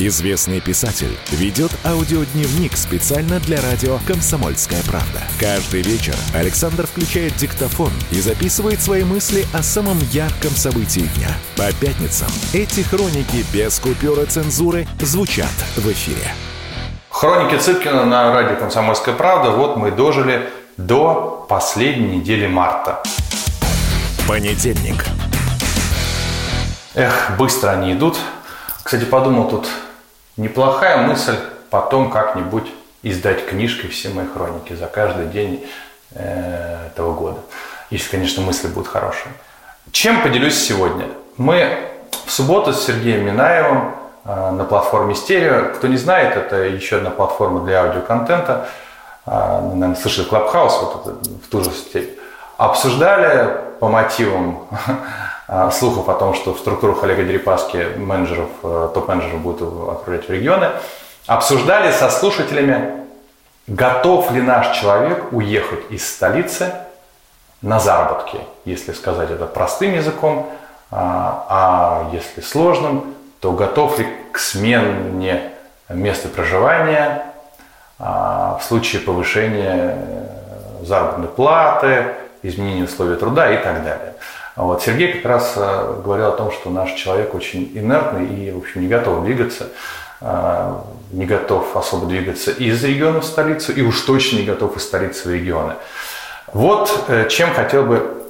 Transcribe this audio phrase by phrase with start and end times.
[0.00, 5.24] Известный писатель ведет аудиодневник специально для радио «Комсомольская правда».
[5.40, 11.30] Каждый вечер Александр включает диктофон и записывает свои мысли о самом ярком событии дня.
[11.56, 16.32] По пятницам эти хроники без купюра цензуры звучат в эфире.
[17.10, 19.50] Хроники Цыпкина на радио «Комсомольская правда».
[19.50, 23.02] Вот мы дожили до последней недели марта.
[24.28, 25.04] Понедельник.
[26.94, 28.16] Эх, быстро они идут.
[28.84, 29.68] Кстати, подумал тут,
[30.38, 31.36] неплохая мысль
[31.68, 32.66] потом как-нибудь
[33.02, 35.66] издать книжкой все мои хроники за каждый день
[36.14, 37.40] э, этого года.
[37.90, 39.32] Если, конечно, мысли будут хорошие.
[39.92, 41.06] Чем поделюсь сегодня?
[41.36, 41.78] Мы
[42.26, 45.74] в субботу с Сергеем Минаевым э, на платформе Стерео.
[45.74, 48.68] Кто не знает, это еще одна платформа для аудиоконтента.
[49.26, 51.06] Э, наверное, слышали Клабхаус вот
[51.44, 52.18] в ту же степень.
[52.56, 54.66] Обсуждали по мотивам
[55.72, 60.70] слухов о том, что в структурах Олега Дерипаски менеджеров, э, топ-менеджеров будут отправлять в регионы,
[61.26, 63.06] обсуждали со слушателями,
[63.66, 66.72] готов ли наш человек уехать из столицы
[67.62, 70.50] на заработки, если сказать это простым языком,
[70.90, 75.52] а, а если сложным, то готов ли к смене
[75.88, 77.26] места проживания
[77.98, 84.14] а, в случае повышения э, заработной платы, изменения условий труда и так далее.
[84.58, 84.82] Вот.
[84.82, 88.80] Сергей как раз э, говорил о том, что наш человек очень инертный и, в общем,
[88.80, 89.68] не готов двигаться,
[90.20, 90.74] э,
[91.12, 95.28] не готов особо двигаться из региона в столицу, и уж точно не готов из столицы
[95.28, 95.74] в регионы.
[96.52, 98.20] Вот э, чем хотел бы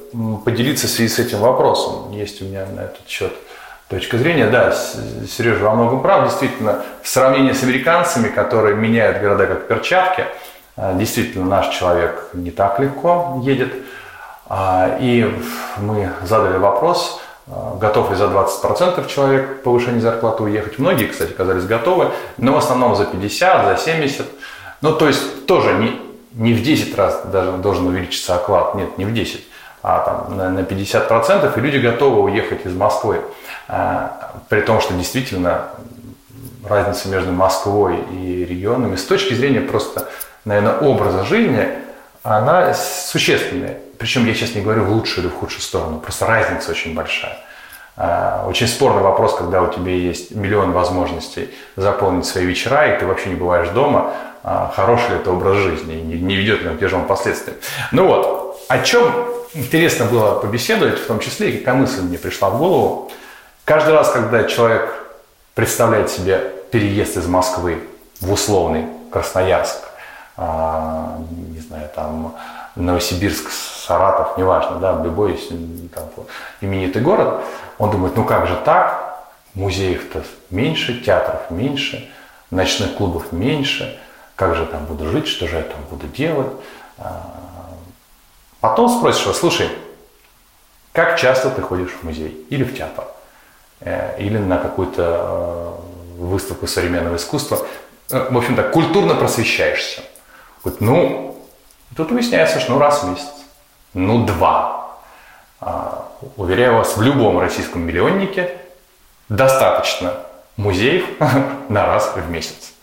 [0.45, 2.11] поделиться в связи с этим вопросом.
[2.11, 3.33] Есть у меня на этот счет
[3.87, 4.45] точка зрения.
[4.45, 6.25] Да, Сережа во многом прав.
[6.25, 10.25] Действительно, в сравнении с американцами, которые меняют города как перчатки,
[10.77, 14.08] действительно наш человек не так легко едет– а,
[14.99, 15.31] и
[15.77, 17.21] мы задали вопрос,
[17.51, 20.77] а, готов ли за 20% человек повышение зарплаты уехать.
[20.77, 24.25] Многие, кстати, оказались готовы, но в основном за 50, за 70.
[24.81, 25.99] Ну, то есть тоже не,
[26.33, 29.43] не в 10 раз даже должен увеличиться оклад, нет, не в 10,
[29.81, 33.21] а там на, на 50%, и люди готовы уехать из Москвы.
[33.67, 35.69] А, при том, что действительно
[36.67, 40.07] разница между Москвой и регионами с точки зрения просто,
[40.45, 41.67] наверное, образа жизни,
[42.21, 43.79] она существенная.
[43.99, 47.37] Причем я сейчас не говорю в лучшую или в худшую сторону, просто разница очень большая.
[47.97, 53.05] А, очень спорный вопрос, когда у тебя есть миллион возможностей заполнить свои вечера, и ты
[53.05, 56.77] вообще не бываешь дома, а, хороший ли это образ жизни, и не ведет ли он
[56.77, 57.57] к тяжелым последствиям.
[57.91, 59.03] Ну вот, о чем
[59.53, 63.11] интересно было побеседовать, в том числе, и какая мысль мне пришла в голову.
[63.65, 64.93] Каждый раз, когда человек
[65.55, 67.83] представляет себе переезд из Москвы
[68.21, 69.79] в условный Красноярск,
[70.37, 71.17] а,
[71.53, 72.33] не знаю, там
[72.77, 73.51] Новосибирск,
[73.89, 75.33] Саратов, неважно, да, любой
[75.95, 76.03] там,
[76.61, 77.41] именитый город,
[77.79, 82.07] он думает, ну как же так, музеев-то меньше, театров меньше,
[82.51, 83.99] ночных клубов меньше,
[84.35, 86.51] как же там буду жить, что же я там буду делать.
[86.99, 87.31] А,
[88.61, 89.67] потом спросишь его, слушай,
[90.91, 92.45] как часто ты ходишь в музей?
[92.51, 93.05] Или в театр,
[93.79, 95.79] э, или на какую-то
[96.19, 97.65] э, выставку современного искусства,
[98.11, 100.01] э, в общем-то, культурно просвещаешься.
[100.63, 101.43] Вот, ну,
[101.95, 103.38] тут выясняется, что ну раз в месяц,
[103.93, 104.97] ну два.
[105.61, 106.07] А,
[106.37, 108.57] уверяю вас, в любом российском миллионнике
[109.27, 110.13] достаточно
[110.57, 111.05] музеев
[111.69, 112.73] на раз в месяц.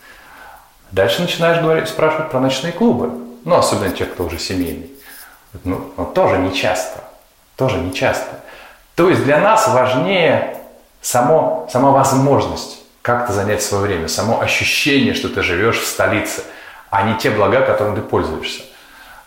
[0.92, 3.10] Дальше начинаешь говорить, спрашивать про ночные клубы.
[3.44, 4.90] Ну, особенно те, кто уже семейный.
[5.64, 7.00] Ну, ну, тоже не часто.
[7.56, 8.40] Тоже не часто.
[8.94, 10.58] То есть для нас важнее
[11.00, 16.42] само, сама возможность как-то занять свое время, само ощущение, что ты живешь в столице–
[16.90, 18.62] а не те блага, которыми ты пользуешься.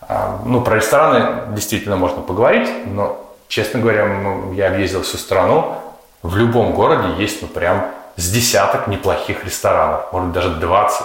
[0.10, 4.10] А, ну, про рестораны действительно можно поговорить, но, честно говоря,
[4.54, 5.76] я объездил всю страну,
[6.24, 7.86] в любом городе есть, ну, прям
[8.16, 11.02] с десяток неплохих ресторанов, может, даже 20.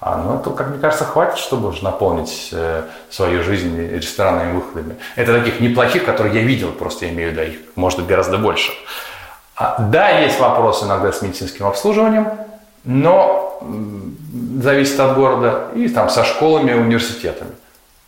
[0.00, 4.96] А, ну, это, как мне кажется, хватит, чтобы уже наполнить э, свою жизнь ресторанными выходами.
[5.14, 8.36] Это таких неплохих, которые я видел, просто я имею в виду, их может быть гораздо
[8.36, 8.72] больше.
[9.54, 12.26] А, да, есть вопросы иногда с медицинским обслуживанием,
[12.82, 13.62] но
[14.60, 17.52] зависит от города, и там со школами университетами.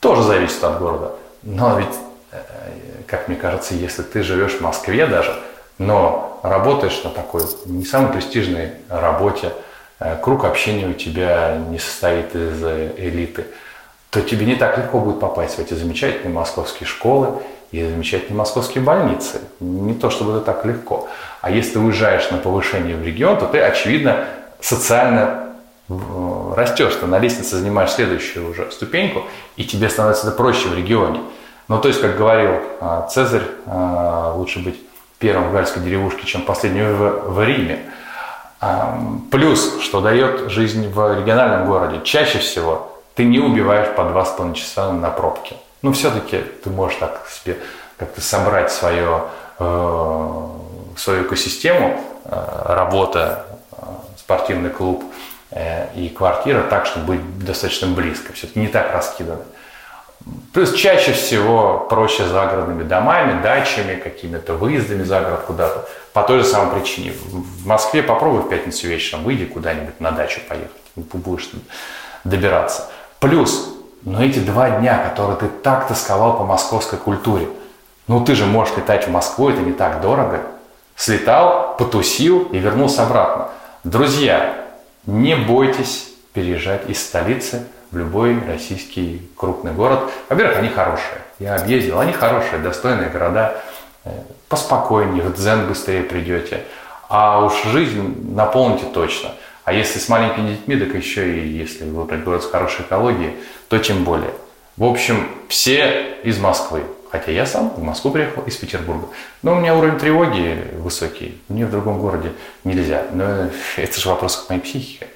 [0.03, 1.13] Тоже зависит от города.
[1.45, 1.95] Но ведь,
[2.33, 2.41] э,
[3.07, 5.33] как мне кажется, если ты живешь в Москве даже,
[5.79, 9.53] но работаешь на такой не самой престижной работе,
[10.01, 13.47] э, круг общения у тебя не состоит из э, элиты,
[14.11, 17.41] то тебе не так легко будет попасть в эти замечательные московские школы
[17.71, 19.41] и замечательные московские больницы.
[19.61, 21.09] Не то, чтобы это так легко.
[21.43, 24.25] А если ты уезжаешь на повышение в регион, то ты, очевидно,
[24.61, 25.55] социально
[26.55, 29.25] растешь, ты на лестнице занимаешь следующую уже ступеньку,
[29.57, 31.21] и тебе становится это проще в регионе.
[31.69, 34.81] Ну, то есть, как говорил а, Цезарь, а, лучше быть
[35.19, 37.81] первым в гальской деревушке, чем последним в, в Риме.
[38.61, 38.99] А,
[39.31, 44.31] плюс, что дает жизнь в региональном городе, чаще всего ты не убиваешь по два с
[44.31, 45.57] половиной часа на пробке.
[45.83, 47.59] Ну, все-таки ты можешь так себе
[47.97, 49.25] как-то собрать свое,
[49.59, 50.47] э,
[50.97, 53.77] свою экосистему, э, работа, э,
[54.17, 55.05] спортивный клуб
[55.95, 58.33] и квартира так, чтобы быть достаточно близко.
[58.33, 59.43] Все-таки не так раскиданы.
[60.53, 65.89] Плюс чаще всего проще загородными домами, дачами, какими-то выездами за город куда-то.
[66.13, 67.13] По той же самой причине.
[67.31, 70.71] В Москве попробуй в пятницу вечером, выйди куда-нибудь на дачу поехать.
[70.95, 71.51] Будешь
[72.25, 72.89] добираться.
[73.19, 77.49] Плюс, но эти два дня, которые ты так тосковал по московской культуре,
[78.07, 80.43] ну ты же можешь летать в Москву, это не так дорого.
[80.97, 83.49] Слетал, потусил и вернулся обратно.
[83.85, 84.62] Друзья,
[85.07, 90.11] не бойтесь переезжать из столицы в любой российский крупный город.
[90.29, 91.19] Во-первых, они хорошие.
[91.39, 93.61] Я объездил, они хорошие, достойные города.
[94.05, 94.11] Э,
[94.49, 96.65] поспокойнее, в дзен быстрее придете.
[97.09, 99.31] А уж жизнь наполните точно.
[99.65, 103.35] А если с маленькими детьми, так еще и если выбрать город с хорошей экологией,
[103.69, 104.33] то тем более.
[104.77, 106.83] В общем, все из Москвы.
[107.13, 109.09] Хотя я сам в Москву приехал из Петербурга.
[109.43, 111.43] Но у меня уровень тревоги высокий.
[111.49, 112.33] Мне в другом городе
[112.65, 113.05] нельзя.
[113.13, 115.09] Но это же вопрос к моей психике.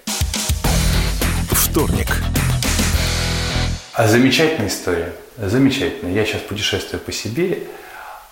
[1.50, 2.08] Вторник.
[3.94, 5.14] А замечательная история.
[5.38, 6.12] Замечательная.
[6.12, 7.60] Я сейчас путешествую по себе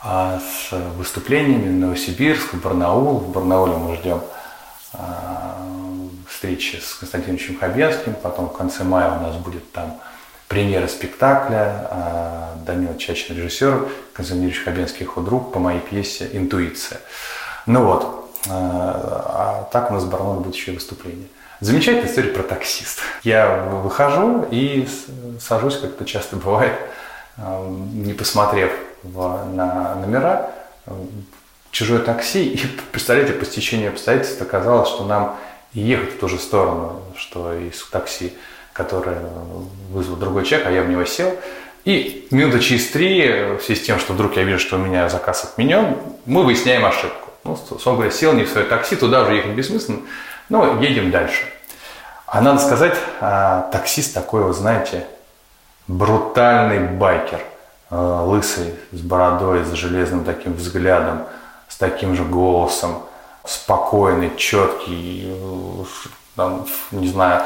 [0.03, 3.17] а, с выступлениями в Новосибирск, в Барнаул.
[3.17, 4.21] В Барнауле мы ждем
[4.93, 5.57] а,
[6.29, 8.15] встречи с Константиновичем Хабенским.
[8.23, 9.99] Потом в конце мая у нас будет там
[10.49, 11.89] премьера спектакля.
[11.91, 17.01] А, Данила Чачин, режиссер, Константин Хабенский, худрук по моей пьесе «Интуиция».
[17.67, 18.31] Ну вот.
[18.49, 21.29] А так у нас в Барнауле будет еще и выступление.
[21.61, 23.01] Замечательная история про таксист.
[23.23, 24.89] Я выхожу и
[25.41, 26.75] сажусь, как это часто бывает,
[27.39, 30.51] не посмотрев на номера,
[31.71, 32.49] чужое такси.
[32.49, 35.37] И, представляете, по стечению обстоятельств оказалось, что нам
[35.73, 38.35] ехать в ту же сторону, что из такси,
[38.75, 39.21] которое
[39.91, 41.35] вызвал другой человек, а я в него сел.
[41.85, 45.09] И минута через три, в связи с тем, что вдруг я вижу, что у меня
[45.09, 47.31] заказ отменен, мы выясняем ошибку.
[47.45, 50.01] Ну, собственно говоря, сел не в свое такси, туда уже ехать бессмысленно,
[50.49, 51.45] но едем дальше.
[52.27, 55.07] А надо сказать, а, таксист такой, вот знаете,
[55.87, 57.41] брутальный байкер,
[57.91, 61.27] а, лысый, с бородой, с железным таким взглядом,
[61.69, 63.03] с таким же голосом,
[63.45, 65.37] спокойный, четкий,
[66.35, 67.45] там, не знаю,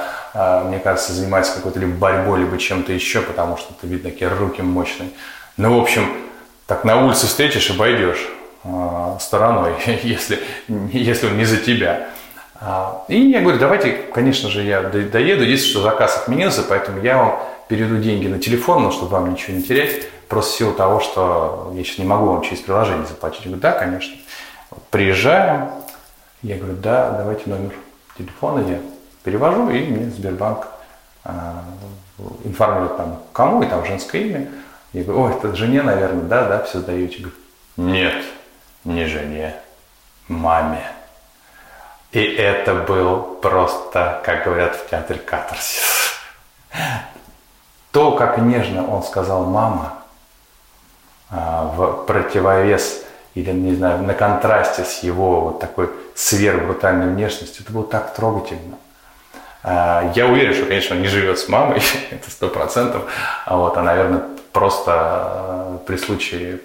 [0.64, 4.62] мне кажется, занимается какой-то либо борьбой, либо чем-то еще, потому что это видно, такие руки
[4.62, 5.10] мощные.
[5.56, 6.08] Ну, в общем,
[6.66, 8.28] так на улице встретишь, обойдешь
[9.20, 10.38] стороной, если,
[10.92, 12.08] если он не за тебя.
[12.60, 17.18] А, и я говорю, давайте, конечно же, я доеду, единственное, что заказ отменился, поэтому я
[17.18, 21.00] вам переведу деньги на телефон, но чтобы вам ничего не терять, просто в силу того,
[21.00, 23.40] что я сейчас не могу вам через приложение заплатить.
[23.40, 24.16] Я говорю, да, конечно.
[24.90, 25.70] Приезжаем,
[26.42, 27.72] я говорю, да, давайте номер
[28.16, 28.80] телефона, я
[29.28, 30.68] перевожу, и мне Сбербанк
[31.22, 31.62] а,
[32.44, 34.48] информирует там, кому, и там женское имя.
[34.94, 37.18] Я говорю, ой, это жене, наверное, да, да, все сдаете.
[37.18, 37.36] Говорю,
[37.76, 38.24] нет,
[38.84, 39.54] не жене,
[40.28, 40.82] маме.
[42.12, 46.14] И это был просто, как говорят в театре, катарсис.
[47.90, 49.94] То, как нежно он сказал «мама»,
[51.30, 53.02] а, в противовес
[53.34, 58.78] или, не знаю, на контрасте с его вот такой сверхбрутальной внешностью, это было так трогательно.
[59.62, 63.04] А, я уверен, что, конечно, он не живет с мамой, это сто процентов,
[63.44, 64.22] а вот, а, наверное,
[64.52, 66.60] просто а, при случае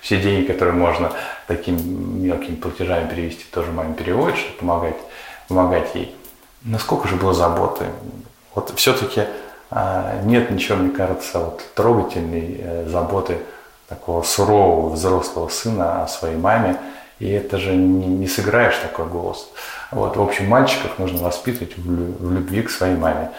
[0.00, 1.12] все деньги, которые можно
[1.46, 4.96] такими мелкими платежами перевести, тоже маме переводит, чтобы помогать,
[5.48, 6.14] помогать ей.
[6.62, 7.86] Насколько же было заботы.
[8.54, 9.24] Вот все-таки
[10.24, 13.38] нет ничего, мне кажется, вот трогательной э, заботы
[13.88, 16.76] такого сурового взрослого сына о своей маме.
[17.22, 19.48] И это же не, не сыграешь такой голос.
[19.92, 23.30] Вот, в общем, мальчиков нужно воспитывать в любви к своей маме.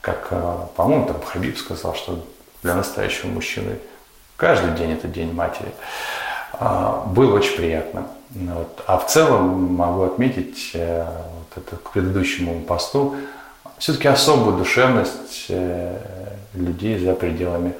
[0.00, 2.24] Как, э, по-моему, там Хабиб сказал, что
[2.62, 3.78] для настоящего мужчины
[4.36, 5.72] каждый день это день матери.
[6.52, 8.06] А, было очень приятно.
[8.30, 8.84] Вот.
[8.86, 13.16] А в целом могу отметить э, вот это к предыдущему посту
[13.78, 15.98] все-таки особую душевность э,
[16.54, 17.74] людей за пределами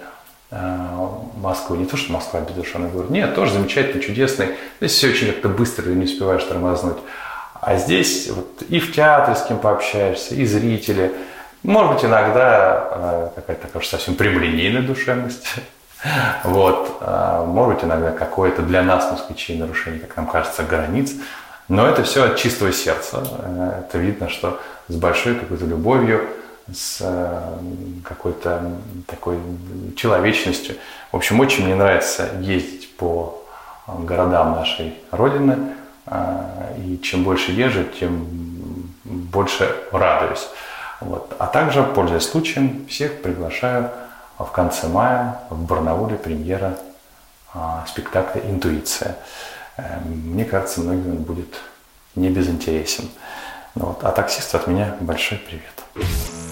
[1.37, 1.79] Москвы.
[1.79, 3.11] Не то, что Москва бездушевный город.
[3.11, 4.57] Нет, тоже замечательный, чудесный.
[4.81, 6.99] Здесь все очень как-то быстро, и не успеваешь тормознуть.
[7.63, 11.13] А здесь вот и в театре с кем пообщаешься, и зрители.
[11.63, 15.47] Может быть, иногда э, какая-то такая уж совсем прямолинейная душевность.
[16.43, 16.99] Вот.
[17.01, 21.13] А, может быть, иногда какое-то для нас, москвичей, нарушение, как нам кажется, границ.
[21.69, 23.23] Но это все от чистого сердца.
[23.39, 26.29] Э, это видно, что с большой какой-то любовью,
[26.73, 27.59] с э,
[28.05, 28.73] какой-то
[29.07, 29.39] такой
[29.97, 30.77] человечностью.
[31.11, 33.43] В общем, очень мне нравится ездить по
[33.87, 35.75] городам нашей Родины.
[36.07, 38.27] А, и чем больше езжу, тем
[39.05, 40.49] больше радуюсь.
[41.01, 41.35] Вот.
[41.39, 43.91] А также, пользуясь случаем, всех приглашаю
[44.39, 46.77] в конце мая в Барнауле премьера
[47.87, 49.17] спектакля «Интуиция».
[49.77, 51.55] Э, мне кажется, многим он будет
[52.15, 53.09] не безинтересен.
[53.75, 54.03] Вот.
[54.05, 56.52] А таксисту от меня большой привет.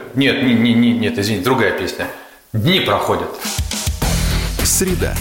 [0.15, 2.07] Нет, не, не, не, нет, извините, другая песня.
[2.53, 3.29] Дни проходят.
[4.63, 5.13] Среда.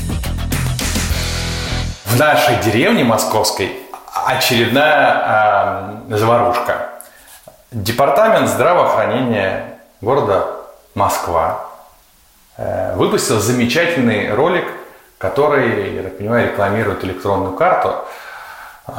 [2.07, 3.73] В нашей деревне московской
[4.27, 6.89] очередная э, заварушка.
[7.71, 10.47] Департамент здравоохранения города
[10.97, 11.67] Москва
[12.57, 14.65] э, выпустил замечательный ролик,
[15.19, 17.95] который, я так понимаю, рекламирует электронную карту.
[18.89, 18.93] Э,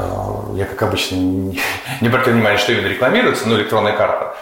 [0.56, 1.60] я, как обычно, не,
[2.00, 4.36] не обратил внимания, что именно рекламируется, но электронная карта.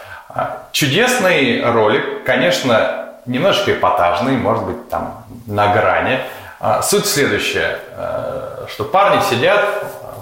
[0.72, 6.20] Чудесный ролик, конечно, немножечко эпатажный, может быть, там на грани.
[6.82, 7.78] Суть следующая,
[8.68, 9.64] что парни сидят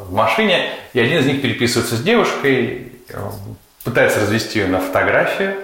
[0.06, 2.92] в машине, и один из них переписывается с девушкой,
[3.84, 5.56] пытается развести ее на фотографию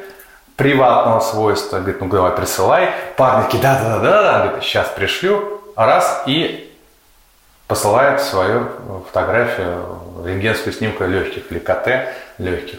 [0.56, 2.90] приватного свойства, говорит, ну давай присылай.
[3.16, 6.72] Парни такие, да-да-да, говорит, сейчас пришлю, раз, и
[7.66, 8.68] посылает свою
[9.06, 12.78] фотографию, рентгенскую снимку легких или КТ легких.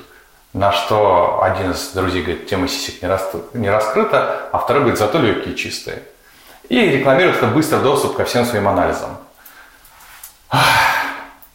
[0.55, 3.29] На что один из друзей говорит, тема сисек не, рас...
[3.53, 6.01] не раскрыта, а второй говорит, зато легкие чистые.
[6.69, 9.17] И рекламирует это быстрый доступ ко всем своим анализам.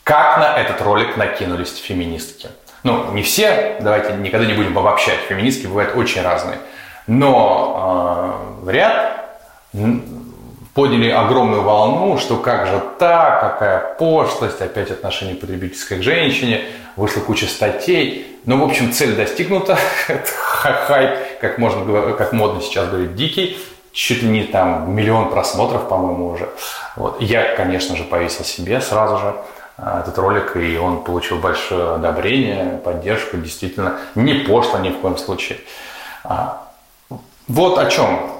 [0.04, 2.50] Как на этот ролик накинулись феминистки?
[2.82, 6.58] Ну, не все, давайте никогда не будем обобщать, феминистки бывают очень разные.
[7.06, 9.40] Но э, ряд
[10.74, 16.62] подняли огромную волну, что как же так, какая пошлость, опять отношение потребительской к женщине,
[16.96, 18.38] вышла куча статей.
[18.44, 19.76] Но, в общем, цель достигнута.
[20.62, 23.58] Хайп, как, можно, как модно сейчас говорить, дикий.
[23.92, 26.48] Чуть ли не там миллион просмотров, по-моему, уже.
[26.94, 27.20] Вот.
[27.20, 29.34] Я, конечно же, повесил себе сразу же.
[29.76, 35.16] А, этот ролик, и он получил большое одобрение, поддержку, действительно, не пошло ни в коем
[35.16, 35.58] случае.
[36.22, 36.68] А,
[37.48, 38.39] вот о чем.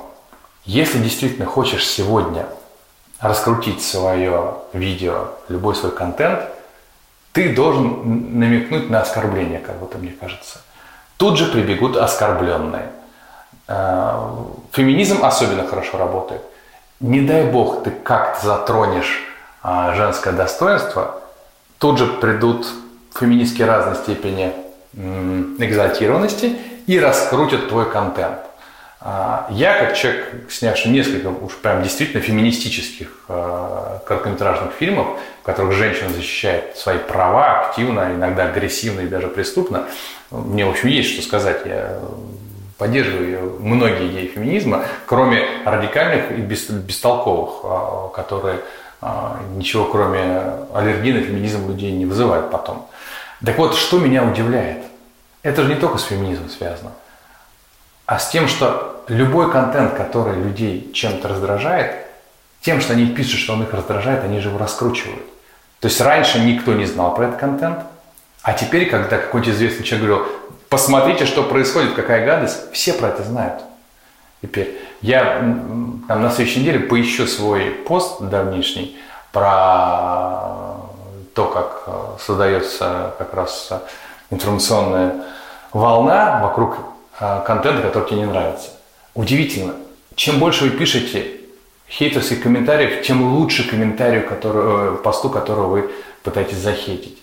[0.64, 2.47] Если действительно хочешь сегодня
[3.21, 6.40] раскрутить свое видео, любой свой контент,
[7.33, 10.61] ты должен намекнуть на оскорбление, как будто мне кажется.
[11.17, 12.90] Тут же прибегут оскорбленные.
[13.69, 16.43] А, феминизм особенно хорошо работает.
[16.99, 19.26] Не дай бог ты как-то затронешь
[19.62, 21.21] женское достоинство,
[21.81, 22.67] Тут же придут
[23.19, 24.52] феминистки разной степени
[24.93, 28.37] экзальтированности и раскрутят твой контент.
[29.02, 35.73] А, я, как человек, снявший несколько уж прям действительно феминистических э, короткометражных фильмов, в которых
[35.73, 39.87] женщина защищает свои права активно, иногда агрессивно и даже преступно,
[40.30, 41.62] мне, в общем, есть что сказать.
[41.64, 41.99] Я
[42.76, 48.61] поддерживаю многие идеи феминизма, кроме радикальных и бестолковых, а, которые
[49.00, 50.42] а, ничего кроме
[50.75, 52.87] аллергии на феминизм людей не вызывает потом.
[53.42, 54.85] Так вот, что меня удивляет?
[55.42, 56.92] Это же не только с феминизмом связано,
[58.11, 62.07] а с тем, что любой контент, который людей чем-то раздражает,
[62.61, 65.23] тем, что они пишут, что он их раздражает, они же его раскручивают.
[65.79, 67.79] То есть раньше никто не знал про этот контент,
[68.43, 70.26] А теперь, когда какой-нибудь известный человек говорил,
[70.69, 73.62] посмотрите, что происходит, какая гадость, все про это знают.
[74.43, 75.38] Теперь я
[76.09, 78.99] там, на следующей неделе поищу свой пост давнишний
[79.31, 80.79] про
[81.33, 83.73] то, как э, создается как раз
[84.31, 85.14] информационная
[85.73, 86.81] волна вокруг э,
[87.21, 88.71] контента, который тебе не нравится.
[89.15, 89.75] Удивительно.
[90.15, 91.41] Чем больше вы пишете
[91.89, 95.91] хейтерских комментариев, тем лучше комментарию, который, э, посту, которого вы
[96.23, 97.19] пытаетесь захейтить.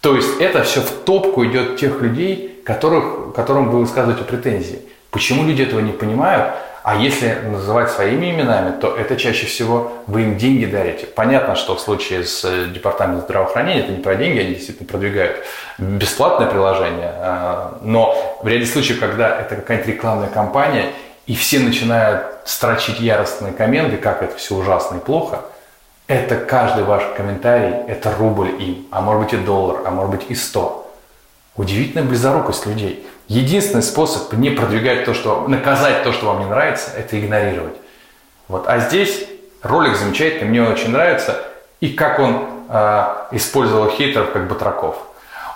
[0.00, 4.80] То есть это все в топку идет тех людей, которых, которым вы высказываете претензии.
[5.10, 6.54] Почему люди этого не понимают?
[6.86, 11.06] А если называть своими именами, то это чаще всего вы им деньги дарите.
[11.06, 15.44] Понятно, что в случае с э, департаментом здравоохранения это не про деньги, они действительно продвигают
[15.78, 17.12] бесплатное приложение.
[17.16, 20.90] А, но в ряде случаев, когда это какая-нибудь рекламная кампания,
[21.26, 25.40] и все начинают строчить яростные комменты, как это все ужасно и плохо–
[26.08, 30.26] это каждый ваш комментарий, это рубль им, а может быть и доллар, а может быть
[30.28, 30.85] и сто.
[31.56, 33.06] Удивительная близорукость людей.
[33.28, 37.76] Единственный способ не продвигать то, что, наказать то, что вам не нравится, это игнорировать.
[38.48, 38.66] Вот.
[38.68, 39.26] А здесь
[39.62, 41.42] ролик замечательный, мне очень нравится.
[41.80, 44.96] И как он э, использовал хейтеров как батраков.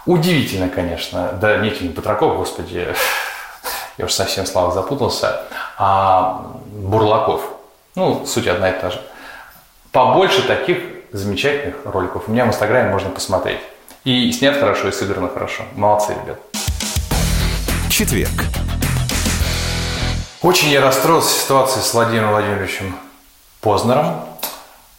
[0.07, 1.33] Удивительно, конечно.
[1.41, 2.89] Да нет, не батраков, господи,
[3.99, 5.43] я уже совсем слава запутался.
[5.79, 7.43] А бурлаков.
[7.95, 9.01] Ну, суть одна и та же
[9.93, 10.79] побольше таких
[11.13, 12.25] замечательных роликов.
[12.29, 13.61] У меня в Инстаграме можно посмотреть.
[14.05, 15.63] И снят хорошо, и сыграно хорошо.
[15.75, 16.41] Молодцы, ребят.
[17.91, 18.31] Четверг.
[20.43, 22.97] Очень я расстроился ситуацией с Владимиром Владимировичем
[23.61, 24.25] Познером,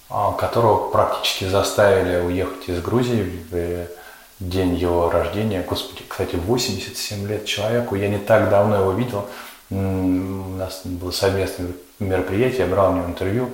[0.10, 3.88] а, которого практически заставили уехать из Грузии в
[4.40, 5.66] день его рождения.
[5.68, 7.96] Господи, кстати, 87 лет человеку.
[7.96, 9.28] Я не так давно его видел.
[9.72, 13.50] У нас было совместное мероприятие, я брал у него интервью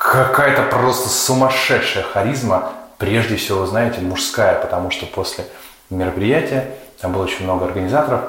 [0.00, 5.46] какая-то просто сумасшедшая харизма, прежде всего, знаете, мужская, потому что после
[5.88, 8.20] мероприятия, там было очень много организаторов,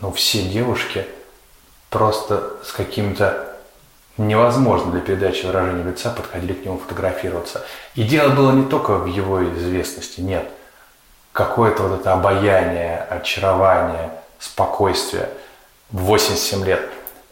[0.00, 1.06] но все девушки
[1.90, 3.54] просто с каким-то
[4.16, 7.62] невозможно для передачи выражения лица подходили к нему фотографироваться.
[7.94, 10.48] И дело было не только в его известности, нет.
[11.32, 15.28] Какое-то вот это обаяние, очарование, спокойствие
[15.90, 16.80] в 87 лет.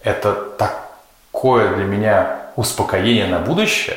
[0.03, 3.97] Это такое для меня успокоение на будущее,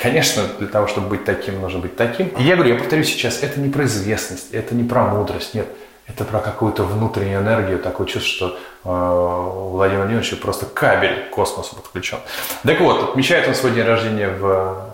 [0.00, 2.28] Конечно, для того, чтобы быть таким, нужно быть таким.
[2.28, 5.66] И я говорю, я повторю сейчас, это не про известность, это не про мудрость, нет.
[6.06, 11.74] Это про какую-то внутреннюю энергию, такое чувство, что э, Владимир Владимирович просто кабель к космосу
[11.74, 12.18] подключен.
[12.64, 14.86] Так вот, отмечает он свой день рождения в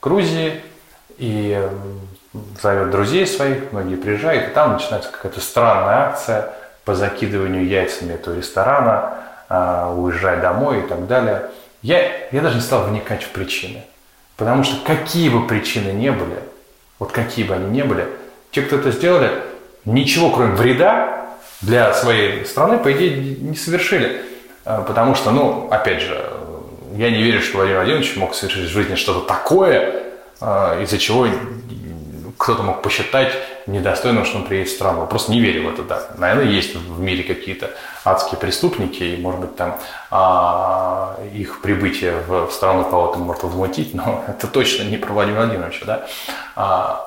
[0.00, 0.60] Грузии
[1.18, 1.60] и
[2.62, 8.36] зовет друзей своих, многие приезжают, и там начинается какая-то странная акция по закидыванию яйцами этого
[8.36, 9.14] ресторана,
[9.48, 11.50] э, уезжай домой и так далее–
[11.82, 13.82] я, я даже не стал вникать в причины.
[14.40, 16.38] Потому что какие бы причины не были,
[16.98, 18.06] вот какие бы они ни были,
[18.52, 19.30] те, кто это сделали,
[19.84, 24.22] ничего кроме вреда для своей страны, по идее, не совершили.
[24.64, 26.24] А, потому что, ну, опять же,
[26.96, 30.04] я не верю, что Владимир Владимирович мог совершить в жизни что-то такое,
[30.40, 31.28] а, из-за чего
[32.38, 33.34] кто-то мог посчитать
[33.70, 35.06] недостойным, что он приедет в страну.
[35.06, 36.02] Просто не верю в это, да.
[36.16, 37.70] Наверное, есть в мире какие-то
[38.04, 39.78] адские преступники, и, может быть, там
[40.10, 45.44] а, их прибытие в, в страну кого-то может возмутить, но это точно не про Владимира
[45.44, 46.06] Владимировича, да.
[46.56, 47.06] А,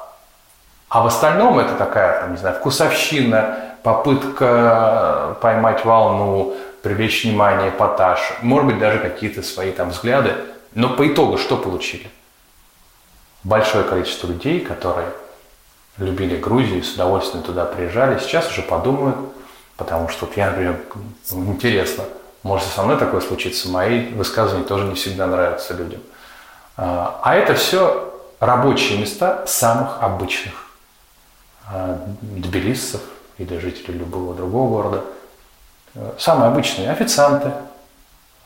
[0.90, 8.20] а в остальном это такая, там, не знаю, вкусовщина, попытка поймать волну, привлечь внимание, эпатаж,
[8.42, 10.36] может быть, даже какие-то свои там взгляды.
[10.76, 12.10] Но по итогу что получили?
[13.44, 15.08] Большое количество людей, которые
[15.98, 19.18] любили Грузию, с удовольствием туда приезжали, сейчас уже подумают,
[19.78, 20.80] потому что вот я, например,
[21.32, 22.06] интересно,
[22.42, 26.02] может со мной такое случиться, мои высказывания тоже не всегда нравятся людям.
[26.76, 30.54] А, а это все рабочие места самых обычных
[31.68, 33.02] а, тбилиссов
[33.38, 35.04] или жителей любого другого города.
[36.18, 37.52] Самые обычные официанты,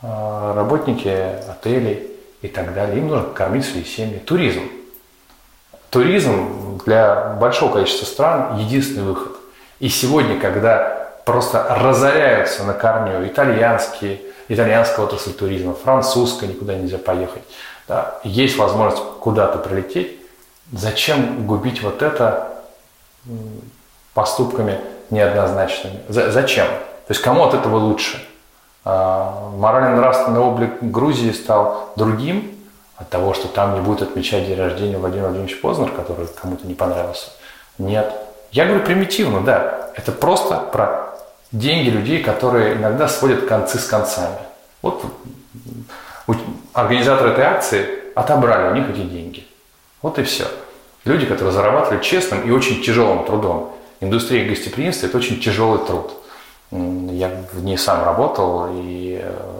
[0.02, 2.10] а, работники отелей
[2.42, 2.98] и так далее.
[2.98, 4.18] Им нужно кормить свои семьи.
[4.18, 4.62] Туризм–
[5.90, 9.32] туризм для большого количества стран единственный выход.
[9.80, 17.42] И сегодня, когда просто разоряются на корню итальянские, итальянская отрасль туризма, французская, никуда нельзя поехать,
[17.86, 20.18] да, есть возможность куда-то прилететь,
[20.72, 22.48] зачем губить вот это
[24.14, 26.00] поступками неоднозначными?
[26.08, 26.66] Зачем?
[26.66, 28.22] То есть кому от этого лучше?
[28.84, 32.57] А, морально-нравственный облик Грузии стал другим,
[32.98, 36.74] от того, что там не будет отмечать день рождения Владимира Владимировича Познер, который кому-то не
[36.74, 37.30] понравился.
[37.78, 38.12] Нет.
[38.50, 39.90] Я говорю примитивно, да.
[39.94, 41.14] Это просто про
[41.52, 44.38] деньги людей, которые иногда сводят концы с концами.
[44.82, 45.04] Вот
[46.72, 49.46] организаторы этой акции отобрали у них эти деньги.
[50.02, 50.46] Вот и все.
[51.04, 53.74] Люди, которые зарабатывали честным и очень тяжелым трудом.
[54.00, 56.12] Индустрия гостеприимства– это очень тяжелый труд.
[56.70, 59.57] Я в ней сам работал и э,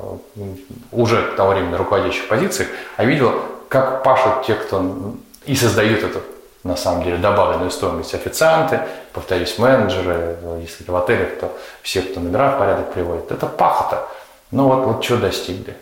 [0.92, 6.02] уже к тому времени на руководящих позициях, а видел, как пашут те, кто и создают
[6.02, 6.20] эту,
[6.64, 8.14] на самом деле, добавленную стоимость.
[8.14, 8.80] Официанты,
[9.12, 13.30] повторюсь, менеджеры, если это в отелях, то все, кто номера в порядок приводит.
[13.30, 14.06] Это пахота.
[14.50, 15.76] Ну вот, вот что достигли.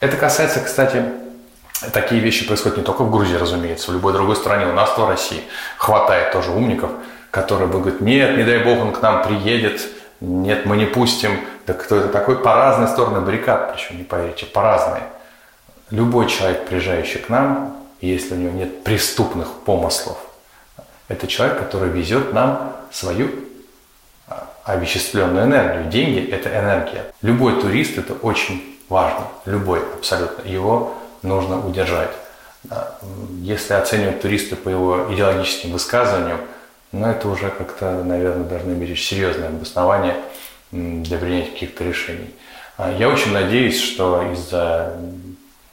[0.00, 1.04] Это касается, кстати,
[1.92, 4.66] такие вещи происходят не только в Грузии, разумеется, в любой другой стране.
[4.66, 5.42] У нас в России
[5.78, 6.90] хватает тоже умников,
[7.30, 9.80] которые будут говорить, нет, не дай бог он к нам приедет,
[10.22, 11.40] нет, мы не пустим.
[11.66, 12.38] Да кто это такой?
[12.38, 15.02] По разные стороны баррикад, причем не поверите, по разные.
[15.90, 20.16] Любой человек, приезжающий к нам, если у него нет преступных помыслов,
[21.08, 23.30] это человек, который везет нам свою
[24.64, 25.90] овеществленную энергию.
[25.90, 27.04] Деньги– это энергия.
[27.20, 29.26] Любой турист– это очень важно.
[29.44, 30.48] Любой абсолютно.
[30.48, 32.12] Его нужно удержать.
[33.40, 36.38] Если оценивать туриста по его идеологическим высказываниям,
[36.92, 40.16] ну, это уже как-то, наверное, должны иметь серьезное обоснование
[40.70, 42.34] для принятия каких-то решений.
[42.76, 44.96] А я очень надеюсь, что из-за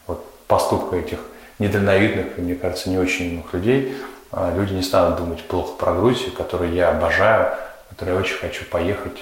[0.08, 1.20] вот поступка этих
[1.60, 3.96] недальновидных и, мне кажется, не очень умных людей
[4.32, 7.54] а, люди не станут думать плохо про Грузию, которую я обожаю,
[7.90, 9.18] которой я очень хочу поехать,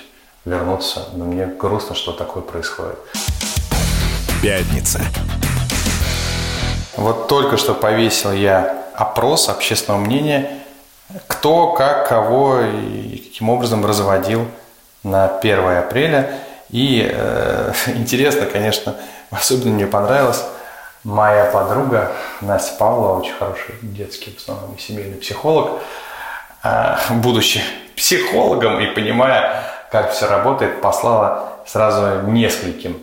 [0.45, 1.05] вернуться.
[1.13, 2.97] Но мне грустно, что такое происходит.
[4.41, 5.01] Пятница.
[6.95, 10.63] Вот только что повесил я опрос общественного мнения,
[11.27, 14.47] кто, как, кого и каким образом разводил
[15.03, 16.39] на 1 апреля.
[16.69, 18.95] И э, интересно, конечно,
[19.31, 20.43] особенно мне понравилось,
[21.03, 25.81] моя подруга Настя Павлова, очень хороший детский, в основном семейный психолог,
[26.63, 27.61] э, будучи
[27.95, 32.97] психологом и понимая, как все работает, послала сразу нескольким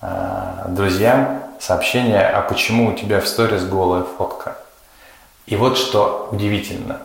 [0.00, 4.56] э, друзьям сообщение, а почему у тебя в сторис голая фотка.
[5.46, 7.00] И вот что удивительно.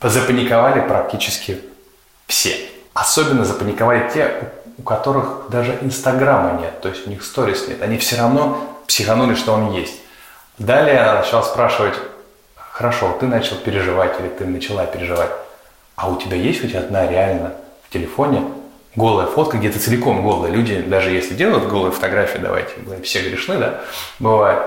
[0.00, 1.60] Запаниковали практически
[2.26, 2.56] все.
[2.92, 7.82] Особенно запаниковали те, у которых даже Инстаграма нет, то есть у них сторис нет.
[7.82, 9.94] Они все равно психанули, что он есть.
[10.58, 11.94] Далее она начала спрашивать,
[12.56, 15.30] хорошо, ты начал переживать или ты начала переживать,
[15.96, 17.54] а у тебя есть хоть одна реально
[17.88, 18.44] в телефоне
[18.96, 20.52] голая фотка, где-то целиком голая.
[20.52, 23.80] Люди, даже если делают голые фотографии, давайте, мы все грешны, да,
[24.18, 24.62] бывает,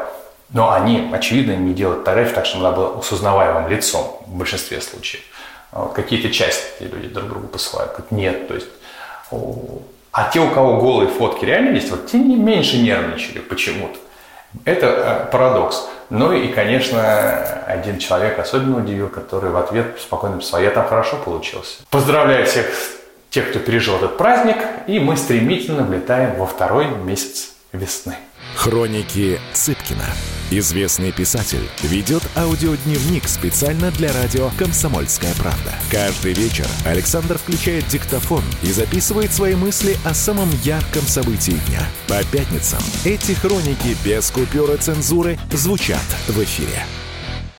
[0.49, 4.81] но они, очевидно, не делают фотографии так, чтобы она была с узнаваемым лицом в большинстве
[4.81, 5.23] случаев.
[5.71, 8.11] Вот какие-то части люди друг другу посылают.
[8.11, 8.67] Нет, то есть...
[10.11, 13.99] А те, у кого голые фотки реально есть, вот те не меньше нервничали почему-то.
[14.65, 15.87] Это э, парадокс.
[16.09, 21.17] Ну и, конечно, один человек особенно удивил, который в ответ спокойно написал, я там хорошо
[21.17, 21.83] получился.
[21.91, 22.65] Поздравляю всех
[23.29, 24.57] тех, кто пережил этот праздник,
[24.87, 28.15] и мы стремительно влетаем во второй месяц весны.
[28.57, 30.07] Хроники Цыпкина.
[30.49, 35.75] Известный писатель ведет аудиодневник специально для радио «Комсомольская правда».
[35.91, 41.87] Каждый вечер Александр включает диктофон и записывает свои мысли о самом ярком событии дня.
[42.07, 46.83] По пятницам эти хроники без купюры цензуры звучат в эфире.